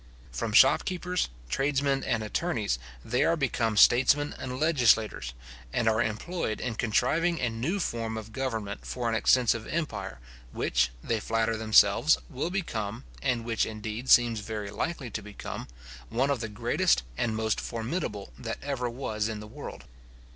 From 0.31 0.51
shopkeepers, 0.51 1.29
trades 1.47 1.83
men, 1.83 2.03
and 2.03 2.23
attorneys, 2.23 2.79
they 3.05 3.23
are 3.23 3.35
become 3.37 3.77
statesmen 3.77 4.33
and 4.39 4.59
legislators, 4.59 5.33
and 5.71 5.87
are 5.87 6.01
employed 6.01 6.59
in 6.59 6.73
contriving 6.73 7.39
a 7.39 7.51
new 7.51 7.79
form 7.79 8.17
of 8.17 8.33
government 8.33 8.83
for 8.83 9.07
an 9.07 9.13
extensive 9.13 9.67
empire, 9.67 10.17
which, 10.53 10.89
they 11.03 11.19
flatter 11.19 11.55
themselves, 11.55 12.17
will 12.31 12.49
become, 12.49 13.03
and 13.21 13.45
which, 13.45 13.63
indeed, 13.63 14.09
seems 14.09 14.39
very 14.39 14.71
likely 14.71 15.11
to 15.11 15.21
become, 15.21 15.67
one 16.09 16.31
of 16.31 16.39
the 16.39 16.49
greatest 16.49 17.03
and 17.15 17.35
most 17.35 17.61
formidable 17.61 18.33
that 18.39 18.57
ever 18.63 18.89
was 18.89 19.27
in 19.27 19.39
the 19.39 19.45
world. 19.45 19.83